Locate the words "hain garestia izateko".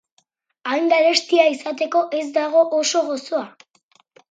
0.71-2.03